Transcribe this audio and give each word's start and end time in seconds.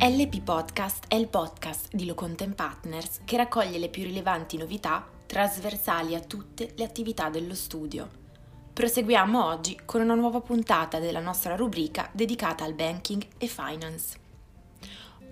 LP 0.00 0.42
Podcast 0.42 1.06
è 1.08 1.16
il 1.16 1.26
podcast 1.26 1.92
di 1.92 2.06
Locontent 2.06 2.54
Partners 2.54 3.22
che 3.24 3.36
raccoglie 3.36 3.78
le 3.78 3.88
più 3.88 4.04
rilevanti 4.04 4.56
novità 4.56 5.04
trasversali 5.26 6.14
a 6.14 6.20
tutte 6.20 6.72
le 6.76 6.84
attività 6.84 7.30
dello 7.30 7.56
studio. 7.56 8.08
Proseguiamo 8.72 9.44
oggi 9.44 9.76
con 9.84 10.00
una 10.00 10.14
nuova 10.14 10.40
puntata 10.40 11.00
della 11.00 11.18
nostra 11.18 11.56
rubrica 11.56 12.08
dedicata 12.12 12.62
al 12.62 12.74
banking 12.74 13.26
e 13.38 13.48
finance. 13.48 14.16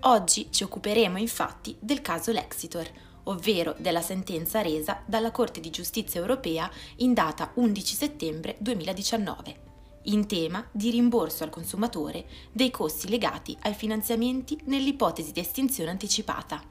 Oggi 0.01 0.51
ci 0.51 0.63
occuperemo 0.63 1.17
infatti 1.17 1.77
del 1.79 2.01
caso 2.01 2.33
Lexitor, 2.33 2.91
ovvero 3.23 3.73
della 3.77 4.01
sentenza 4.01 4.61
resa 4.61 5.01
dalla 5.05 5.31
Corte 5.31 5.61
di 5.61 5.69
Giustizia 5.69 6.19
europea 6.19 6.69
in 6.97 7.13
data 7.13 7.51
11 7.53 7.95
settembre 7.95 8.57
2019 8.59 9.66
in 10.07 10.27
tema 10.27 10.67
di 10.71 10.89
rimborso 10.89 11.43
al 11.43 11.49
consumatore 11.49 12.25
dei 12.51 12.71
costi 12.71 13.09
legati 13.09 13.57
ai 13.61 13.73
finanziamenti 13.73 14.59
nell'ipotesi 14.65 15.31
di 15.31 15.39
estinzione 15.39 15.89
anticipata 15.89 16.61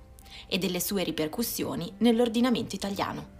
e 0.47 0.59
delle 0.59 0.81
sue 0.81 1.03
ripercussioni 1.03 1.93
nell'ordinamento 1.99 2.75
italiano. 2.75 3.35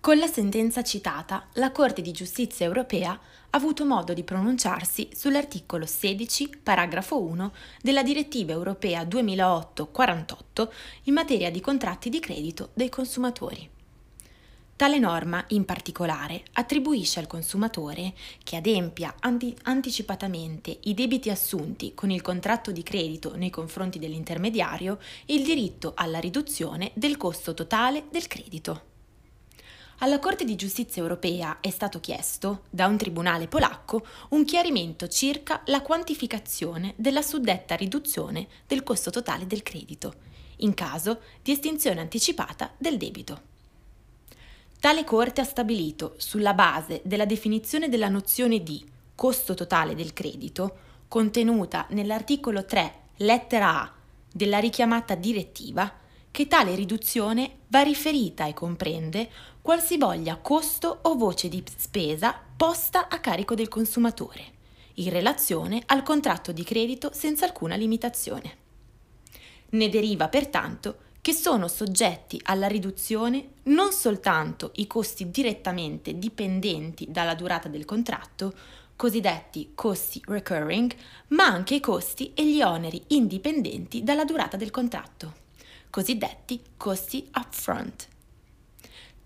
Con 0.00 0.16
la 0.16 0.26
sentenza 0.26 0.82
citata, 0.82 1.48
la 1.54 1.70
Corte 1.72 2.00
di 2.00 2.10
giustizia 2.10 2.64
europea 2.64 3.12
ha 3.12 3.20
avuto 3.50 3.84
modo 3.84 4.14
di 4.14 4.24
pronunciarsi 4.24 5.10
sull'articolo 5.14 5.84
16, 5.84 6.60
paragrafo 6.62 7.20
1 7.20 7.52
della 7.82 8.02
direttiva 8.02 8.52
europea 8.52 9.02
2008-48 9.04 10.68
in 11.04 11.14
materia 11.14 11.50
di 11.50 11.60
contratti 11.60 12.08
di 12.08 12.18
credito 12.18 12.70
dei 12.72 12.88
consumatori. 12.88 13.79
Tale 14.80 14.98
norma, 14.98 15.44
in 15.48 15.66
particolare, 15.66 16.42
attribuisce 16.52 17.20
al 17.20 17.26
consumatore 17.26 18.14
che 18.42 18.56
adempia 18.56 19.14
anti- 19.20 19.54
anticipatamente 19.64 20.74
i 20.84 20.94
debiti 20.94 21.28
assunti 21.28 21.92
con 21.92 22.10
il 22.10 22.22
contratto 22.22 22.72
di 22.72 22.82
credito 22.82 23.36
nei 23.36 23.50
confronti 23.50 23.98
dell'intermediario 23.98 24.98
il 25.26 25.44
diritto 25.44 25.92
alla 25.94 26.18
riduzione 26.18 26.92
del 26.94 27.18
costo 27.18 27.52
totale 27.52 28.06
del 28.10 28.26
credito. 28.26 28.82
Alla 29.98 30.18
Corte 30.18 30.46
di 30.46 30.56
giustizia 30.56 31.02
europea 31.02 31.58
è 31.60 31.68
stato 31.68 32.00
chiesto, 32.00 32.62
da 32.70 32.86
un 32.86 32.96
tribunale 32.96 33.48
polacco, 33.48 34.06
un 34.30 34.46
chiarimento 34.46 35.08
circa 35.08 35.60
la 35.66 35.82
quantificazione 35.82 36.94
della 36.96 37.20
suddetta 37.20 37.74
riduzione 37.74 38.48
del 38.66 38.82
costo 38.82 39.10
totale 39.10 39.46
del 39.46 39.62
credito, 39.62 40.14
in 40.60 40.72
caso 40.72 41.20
di 41.42 41.52
estinzione 41.52 42.00
anticipata 42.00 42.72
del 42.78 42.96
debito. 42.96 43.49
Tale 44.80 45.04
Corte 45.04 45.42
ha 45.42 45.44
stabilito, 45.44 46.14
sulla 46.16 46.54
base 46.54 47.02
della 47.04 47.26
definizione 47.26 47.90
della 47.90 48.08
nozione 48.08 48.62
di 48.62 48.82
costo 49.14 49.52
totale 49.52 49.94
del 49.94 50.14
credito, 50.14 50.78
contenuta 51.06 51.84
nell'articolo 51.90 52.64
3, 52.64 52.94
lettera 53.16 53.82
A 53.82 53.92
della 54.32 54.58
richiamata 54.58 55.16
direttiva, 55.16 55.92
che 56.30 56.46
tale 56.46 56.74
riduzione 56.74 57.58
va 57.66 57.82
riferita 57.82 58.46
e 58.46 58.54
comprende 58.54 59.28
qualsivoglia 59.60 60.38
costo 60.38 61.00
o 61.02 61.14
voce 61.14 61.50
di 61.50 61.62
spesa 61.76 62.34
posta 62.56 63.08
a 63.08 63.20
carico 63.20 63.54
del 63.54 63.68
consumatore, 63.68 64.44
in 64.94 65.10
relazione 65.10 65.82
al 65.86 66.02
contratto 66.02 66.52
di 66.52 66.64
credito 66.64 67.10
senza 67.12 67.44
alcuna 67.44 67.76
limitazione. 67.76 68.56
Ne 69.72 69.90
deriva 69.90 70.28
pertanto 70.28 71.08
che 71.20 71.32
sono 71.32 71.68
soggetti 71.68 72.40
alla 72.44 72.66
riduzione 72.66 73.50
non 73.64 73.92
soltanto 73.92 74.72
i 74.76 74.86
costi 74.86 75.30
direttamente 75.30 76.18
dipendenti 76.18 77.06
dalla 77.10 77.34
durata 77.34 77.68
del 77.68 77.84
contratto, 77.84 78.54
cosiddetti 78.96 79.72
costi 79.74 80.20
recurring, 80.26 80.94
ma 81.28 81.44
anche 81.44 81.74
i 81.74 81.80
costi 81.80 82.32
e 82.34 82.46
gli 82.46 82.62
oneri 82.62 83.02
indipendenti 83.08 84.02
dalla 84.02 84.24
durata 84.24 84.56
del 84.56 84.70
contratto, 84.70 85.34
cosiddetti 85.90 86.60
costi 86.76 87.28
upfront. 87.34 88.08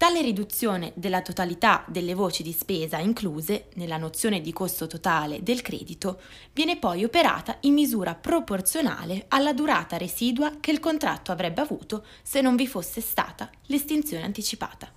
Tale 0.05 0.21
riduzione 0.21 0.93
della 0.97 1.23
totalità 1.23 1.83
delle 1.89 2.13
voci 2.13 2.43
di 2.43 2.53
spesa 2.53 2.99
incluse 2.99 3.69
nella 3.77 3.97
nozione 3.97 4.43
di 4.43 4.53
costo 4.53 4.87
totale 4.87 5.43
del 5.43 5.63
credito 5.63 6.21
viene 6.53 6.77
poi 6.77 7.05
operata 7.05 7.57
in 7.61 7.73
misura 7.73 8.15
proporzionale 8.15 9.25
alla 9.29 9.55
durata 9.55 9.97
residua 9.97 10.57
che 10.61 10.73
il 10.73 10.79
contratto 10.79 11.33
avrebbe 11.33 11.63
avuto 11.63 12.05
se 12.23 12.43
non 12.43 12.55
vi 12.55 12.67
fosse 12.67 13.01
stata 13.01 13.51
l'estinzione 13.69 14.25
anticipata. 14.25 14.93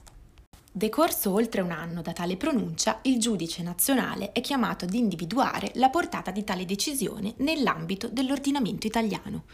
Decorso 0.69 1.31
oltre 1.31 1.61
un 1.61 1.71
anno 1.71 2.01
da 2.01 2.11
tale 2.11 2.35
pronuncia, 2.35 2.99
il 3.03 3.17
giudice 3.17 3.63
nazionale 3.63 4.33
è 4.33 4.41
chiamato 4.41 4.83
ad 4.83 4.93
individuare 4.93 5.71
la 5.75 5.87
portata 5.87 6.31
di 6.31 6.43
tale 6.43 6.65
decisione 6.65 7.33
nell'ambito 7.37 8.09
dell'ordinamento 8.09 8.85
italiano 8.87 9.45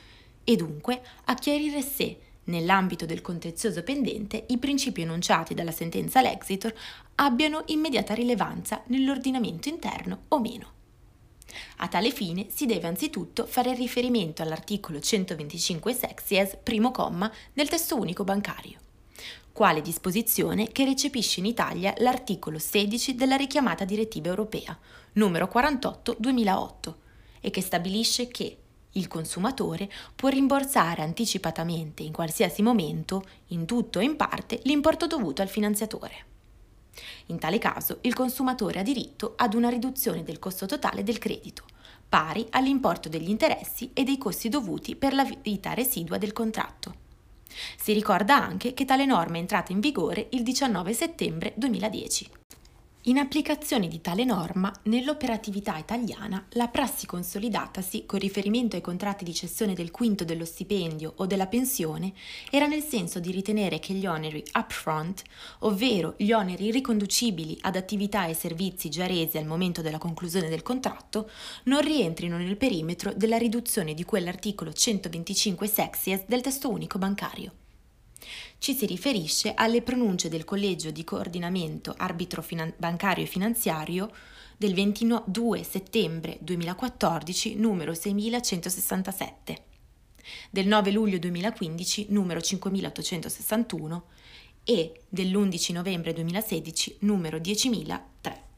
e 0.43 0.55
dunque 0.55 0.99
a 1.25 1.35
chiarire 1.35 1.83
se 1.83 2.17
nell'ambito 2.45 3.05
del 3.05 3.21
contenzioso 3.21 3.83
pendente, 3.83 4.45
i 4.49 4.57
principi 4.57 5.01
enunciati 5.01 5.53
dalla 5.53 5.71
sentenza 5.71 6.21
Lexitor 6.21 6.73
abbiano 7.15 7.63
immediata 7.67 8.13
rilevanza 8.13 8.81
nell'ordinamento 8.87 9.69
interno 9.69 10.23
o 10.29 10.39
meno. 10.39 10.71
A 11.77 11.87
tale 11.87 12.11
fine 12.11 12.47
si 12.49 12.65
deve 12.65 12.87
anzitutto 12.87 13.45
fare 13.45 13.73
riferimento 13.73 14.41
all'articolo 14.41 14.99
125 14.99 15.93
sexies, 15.93 16.57
primo 16.61 16.91
comma, 16.91 17.31
del 17.53 17.69
testo 17.69 17.97
unico 17.97 18.23
bancario, 18.23 18.79
quale 19.51 19.81
disposizione 19.81 20.71
che 20.71 20.83
recepisce 20.83 21.39
in 21.39 21.45
Italia 21.45 21.93
l'articolo 21.97 22.57
16 22.57 23.15
della 23.15 23.35
richiamata 23.35 23.85
direttiva 23.85 24.29
europea, 24.29 24.77
numero 25.13 25.47
48 25.47 26.15
2008, 26.17 26.97
e 27.41 27.49
che 27.51 27.61
stabilisce 27.61 28.29
che 28.29 28.57
il 28.93 29.07
consumatore 29.07 29.89
può 30.15 30.29
rimborsare 30.29 31.01
anticipatamente 31.01 32.03
in 32.03 32.11
qualsiasi 32.11 32.61
momento, 32.61 33.23
in 33.47 33.65
tutto 33.65 33.99
o 33.99 34.01
in 34.01 34.15
parte, 34.15 34.59
l'importo 34.63 35.07
dovuto 35.07 35.41
al 35.41 35.47
finanziatore. 35.47 36.25
In 37.27 37.39
tale 37.39 37.57
caso 37.57 37.99
il 38.01 38.13
consumatore 38.13 38.79
ha 38.79 38.83
diritto 38.83 39.33
ad 39.35 39.53
una 39.53 39.69
riduzione 39.69 40.23
del 40.23 40.39
costo 40.39 40.65
totale 40.65 41.03
del 41.03 41.17
credito, 41.17 41.63
pari 42.07 42.45
all'importo 42.51 43.09
degli 43.09 43.29
interessi 43.29 43.89
e 43.93 44.03
dei 44.03 44.17
costi 44.17 44.49
dovuti 44.49 44.95
per 44.95 45.13
la 45.13 45.27
vita 45.41 45.73
residua 45.73 46.17
del 46.17 46.33
contratto. 46.33 47.01
Si 47.77 47.93
ricorda 47.93 48.35
anche 48.35 48.73
che 48.73 48.85
tale 48.85 49.05
norma 49.05 49.37
è 49.37 49.39
entrata 49.39 49.71
in 49.71 49.79
vigore 49.79 50.27
il 50.31 50.43
19 50.43 50.93
settembre 50.93 51.53
2010. 51.55 52.42
In 53.07 53.17
applicazione 53.17 53.89
di 53.89 53.99
tale 53.99 54.23
norma, 54.23 54.71
nell'operatività 54.83 55.75
italiana, 55.75 56.45
la 56.51 56.69
prassi 56.69 57.05
consolidatasi 57.05 58.05
con 58.05 58.17
riferimento 58.17 58.77
ai 58.77 58.81
contratti 58.81 59.25
di 59.25 59.33
cessione 59.33 59.73
del 59.73 59.91
quinto 59.91 60.23
dello 60.23 60.45
stipendio 60.45 61.11
o 61.17 61.25
della 61.25 61.47
pensione 61.47 62.13
era 62.49 62.65
nel 62.65 62.81
senso 62.81 63.19
di 63.19 63.31
ritenere 63.31 63.79
che 63.79 63.93
gli 63.93 64.05
oneri 64.05 64.41
upfront, 64.53 65.21
ovvero 65.59 66.13
gli 66.15 66.31
oneri 66.31 66.71
riconducibili 66.71 67.57
ad 67.63 67.75
attività 67.75 68.27
e 68.27 68.33
servizi 68.35 68.87
già 68.87 69.05
resi 69.05 69.37
al 69.37 69.45
momento 69.47 69.81
della 69.81 69.97
conclusione 69.97 70.47
del 70.47 70.61
contratto, 70.61 71.29
non 71.63 71.81
rientrino 71.81 72.37
nel 72.37 72.55
perimetro 72.55 73.11
della 73.13 73.37
riduzione 73.37 73.93
di 73.93 74.05
quell'articolo 74.05 74.71
125 74.71 75.67
sexies 75.67 76.23
del 76.25 76.39
testo 76.39 76.69
unico 76.69 76.97
bancario 76.97 77.51
ci 78.57 78.73
si 78.73 78.85
riferisce 78.85 79.53
alle 79.53 79.81
pronunce 79.81 80.29
del 80.29 80.45
Collegio 80.45 80.91
di 80.91 81.03
Coordinamento 81.03 81.93
Arbitro 81.97 82.41
Finan- 82.41 82.73
Bancario 82.77 83.23
e 83.23 83.27
Finanziario 83.27 84.11
del 84.57 84.73
22 84.73 85.63
settembre 85.63 86.37
2014 86.41 87.55
numero 87.55 87.93
6167, 87.93 89.63
del 90.49 90.67
9 90.67 90.91
luglio 90.91 91.19
2015 91.19 92.07
numero 92.09 92.39
5861 92.41 94.05
e 94.63 95.01
dell'11 95.09 95.73
novembre 95.73 96.13
2016 96.13 96.97
numero 96.99 97.39
10003. 97.39 98.52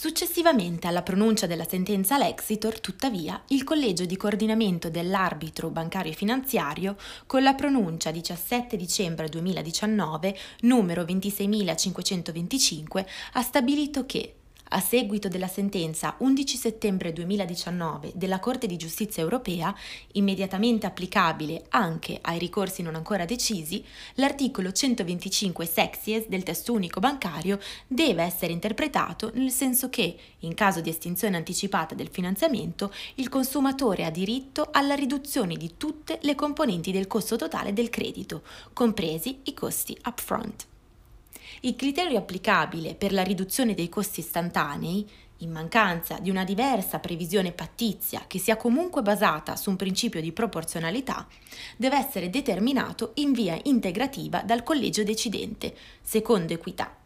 Successivamente 0.00 0.86
alla 0.86 1.02
pronuncia 1.02 1.48
della 1.48 1.66
sentenza 1.66 2.18
Lexitor, 2.18 2.78
tuttavia, 2.78 3.42
il 3.48 3.64
Collegio 3.64 4.04
di 4.04 4.16
coordinamento 4.16 4.90
dell'arbitro 4.90 5.70
bancario 5.70 6.12
e 6.12 6.14
finanziario, 6.14 6.96
con 7.26 7.42
la 7.42 7.54
pronuncia 7.54 8.12
17 8.12 8.76
dicembre 8.76 9.28
2019, 9.28 10.38
numero 10.60 11.02
26525, 11.02 13.06
ha 13.32 13.42
stabilito 13.42 14.06
che 14.06 14.34
a 14.70 14.80
seguito 14.80 15.28
della 15.28 15.46
sentenza 15.46 16.14
11 16.18 16.56
settembre 16.56 17.12
2019 17.12 18.12
della 18.14 18.38
Corte 18.38 18.66
di 18.66 18.76
giustizia 18.76 19.22
europea, 19.22 19.74
immediatamente 20.12 20.86
applicabile 20.86 21.66
anche 21.70 22.18
ai 22.22 22.38
ricorsi 22.38 22.82
non 22.82 22.94
ancora 22.94 23.24
decisi, 23.24 23.84
l'articolo 24.14 24.72
125 24.72 25.66
sexies 25.66 26.26
del 26.28 26.42
testo 26.42 26.72
unico 26.72 27.00
bancario 27.00 27.58
deve 27.86 28.22
essere 28.22 28.52
interpretato 28.52 29.30
nel 29.34 29.50
senso 29.50 29.88
che, 29.88 30.16
in 30.40 30.54
caso 30.54 30.80
di 30.80 30.90
estinzione 30.90 31.36
anticipata 31.36 31.94
del 31.94 32.08
finanziamento, 32.10 32.92
il 33.16 33.28
consumatore 33.28 34.04
ha 34.04 34.10
diritto 34.10 34.68
alla 34.72 34.94
riduzione 34.94 35.56
di 35.56 35.74
tutte 35.76 36.18
le 36.22 36.34
componenti 36.34 36.92
del 36.92 37.06
costo 37.06 37.36
totale 37.36 37.72
del 37.72 37.90
credito, 37.90 38.42
compresi 38.72 39.40
i 39.44 39.54
costi 39.54 39.96
upfront. 40.04 40.66
Il 41.60 41.76
criterio 41.76 42.18
applicabile 42.18 42.94
per 42.94 43.12
la 43.12 43.22
riduzione 43.22 43.74
dei 43.74 43.88
costi 43.88 44.20
istantanei, 44.20 45.06
in 45.38 45.50
mancanza 45.50 46.18
di 46.18 46.30
una 46.30 46.44
diversa 46.44 46.98
previsione 46.98 47.52
pattizia 47.52 48.24
che 48.26 48.38
sia 48.38 48.56
comunque 48.56 49.02
basata 49.02 49.54
su 49.54 49.70
un 49.70 49.76
principio 49.76 50.20
di 50.20 50.32
proporzionalità, 50.32 51.26
deve 51.76 51.96
essere 51.96 52.30
determinato 52.30 53.12
in 53.14 53.32
via 53.32 53.58
integrativa 53.64 54.42
dal 54.42 54.62
collegio 54.62 55.04
decidente, 55.04 55.76
secondo 56.02 56.52
equità 56.52 56.98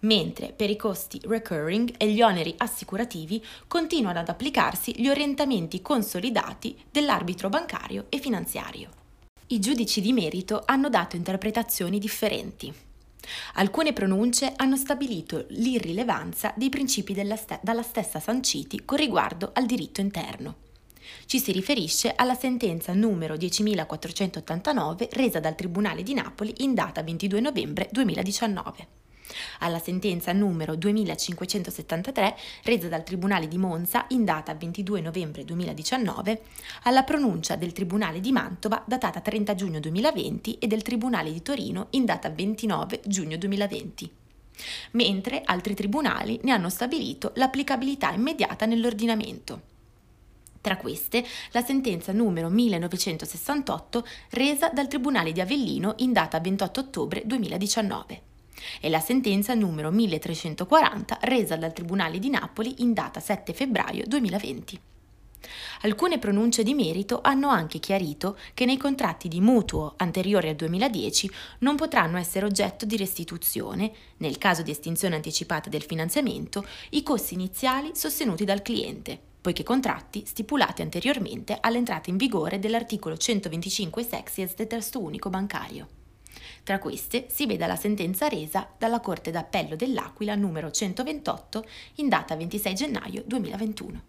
mentre 0.00 0.52
per 0.52 0.70
i 0.70 0.76
costi 0.76 1.20
recurring 1.24 1.94
e 1.96 2.08
gli 2.08 2.22
oneri 2.22 2.54
assicurativi 2.58 3.44
continuano 3.66 4.20
ad 4.20 4.28
applicarsi 4.28 4.92
gli 4.96 5.08
orientamenti 5.08 5.82
consolidati 5.82 6.76
dell'arbitro 6.90 7.48
bancario 7.48 8.06
e 8.08 8.18
finanziario. 8.18 8.90
I 9.48 9.58
giudici 9.60 10.00
di 10.00 10.12
merito 10.12 10.62
hanno 10.66 10.88
dato 10.88 11.16
interpretazioni 11.16 11.98
differenti. 11.98 12.72
Alcune 13.54 13.92
pronunce 13.92 14.52
hanno 14.56 14.76
stabilito 14.76 15.46
l'irrilevanza 15.48 16.52
dei 16.56 16.68
principi 16.68 17.14
st- 17.14 17.60
dalla 17.62 17.82
stessa 17.82 18.20
sanciti 18.20 18.84
con 18.84 18.98
riguardo 18.98 19.50
al 19.54 19.66
diritto 19.66 20.00
interno. 20.00 20.56
Ci 21.26 21.38
si 21.38 21.52
riferisce 21.52 22.12
alla 22.14 22.34
sentenza 22.34 22.92
numero 22.92 23.34
10.489 23.34 25.08
resa 25.12 25.40
dal 25.40 25.54
Tribunale 25.54 26.02
di 26.02 26.14
Napoli 26.14 26.52
in 26.58 26.74
data 26.74 27.02
22 27.02 27.40
novembre 27.40 27.88
2019 27.90 28.97
alla 29.60 29.78
sentenza 29.78 30.32
numero 30.32 30.74
2573 30.76 32.36
resa 32.64 32.88
dal 32.88 33.04
Tribunale 33.04 33.48
di 33.48 33.58
Monza 33.58 34.06
in 34.08 34.24
data 34.24 34.54
22 34.54 35.00
novembre 35.00 35.44
2019, 35.44 36.42
alla 36.84 37.02
pronuncia 37.02 37.56
del 37.56 37.72
Tribunale 37.72 38.20
di 38.20 38.32
Mantova 38.32 38.82
datata 38.86 39.20
30 39.20 39.54
giugno 39.54 39.80
2020 39.80 40.58
e 40.58 40.66
del 40.66 40.82
Tribunale 40.82 41.32
di 41.32 41.42
Torino 41.42 41.86
in 41.90 42.04
data 42.04 42.30
29 42.30 43.00
giugno 43.04 43.36
2020 43.36 44.10
mentre 44.92 45.42
altri 45.44 45.74
tribunali 45.74 46.40
ne 46.42 46.52
hanno 46.52 46.68
stabilito 46.68 47.32
l'applicabilità 47.36 48.12
immediata 48.12 48.66
nell'ordinamento. 48.66 49.76
Tra 50.60 50.76
queste, 50.76 51.24
la 51.52 51.62
sentenza 51.62 52.12
numero 52.12 52.48
1968 52.48 54.04
resa 54.30 54.70
dal 54.70 54.88
Tribunale 54.88 55.32
di 55.32 55.40
Avellino 55.40 55.94
in 55.98 56.12
data 56.12 56.40
28 56.40 56.80
ottobre 56.80 57.22
2019 57.24 58.27
e 58.80 58.88
la 58.88 59.00
sentenza 59.00 59.54
numero 59.54 59.90
1340 59.90 61.18
resa 61.22 61.56
dal 61.56 61.72
Tribunale 61.72 62.18
di 62.18 62.30
Napoli 62.30 62.76
in 62.78 62.92
data 62.92 63.20
7 63.20 63.52
febbraio 63.52 64.04
2020. 64.06 64.80
Alcune 65.82 66.18
pronunce 66.18 66.62
di 66.62 66.74
merito 66.74 67.20
hanno 67.22 67.48
anche 67.48 67.78
chiarito 67.78 68.36
che 68.54 68.64
nei 68.64 68.76
contratti 68.76 69.28
di 69.28 69.40
mutuo 69.40 69.94
anteriori 69.96 70.48
al 70.48 70.56
2010 70.56 71.30
non 71.60 71.76
potranno 71.76 72.18
essere 72.18 72.46
oggetto 72.46 72.84
di 72.84 72.96
restituzione, 72.96 73.92
nel 74.18 74.38
caso 74.38 74.62
di 74.62 74.70
estinzione 74.70 75.14
anticipata 75.14 75.68
del 75.68 75.82
finanziamento, 75.82 76.66
i 76.90 77.02
costi 77.02 77.34
iniziali 77.34 77.92
sostenuti 77.94 78.44
dal 78.44 78.62
cliente, 78.62 79.18
poiché 79.40 79.62
contratti 79.62 80.24
stipulati 80.26 80.82
anteriormente 80.82 81.56
all'entrata 81.60 82.10
in 82.10 82.16
vigore 82.16 82.58
dell'articolo 82.58 83.16
125 83.16 84.02
sexies 84.02 84.54
del 84.54 84.66
testo 84.66 85.00
unico 85.00 85.30
bancario. 85.30 85.97
Tra 86.62 86.78
queste 86.78 87.26
si 87.28 87.46
vede 87.46 87.66
la 87.66 87.76
sentenza 87.76 88.28
resa 88.28 88.68
dalla 88.76 89.00
Corte 89.00 89.30
d'Appello 89.30 89.76
dell'Aquila 89.76 90.34
numero 90.34 90.70
128 90.70 91.64
in 91.96 92.08
data 92.08 92.36
26 92.36 92.74
gennaio 92.74 93.22
2021. 93.26 94.02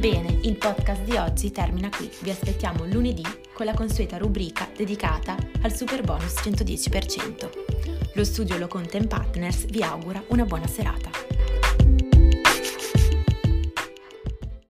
Bene, 0.00 0.38
il 0.44 0.56
podcast 0.56 1.02
di 1.02 1.16
oggi 1.16 1.50
termina 1.50 1.90
qui. 1.90 2.10
Vi 2.22 2.30
aspettiamo 2.30 2.86
lunedì 2.86 3.22
con 3.52 3.66
la 3.66 3.74
consueta 3.74 4.16
rubrica 4.16 4.66
dedicata 4.74 5.36
al 5.60 5.74
super 5.74 6.02
bonus 6.02 6.40
110%. 6.40 7.50
Lo 8.14 8.24
studio 8.24 8.56
Lo 8.56 8.66
Content 8.66 9.06
Partners 9.06 9.66
vi 9.66 9.82
augura 9.82 10.24
una 10.28 10.46
buona 10.46 10.66
serata. 10.66 11.19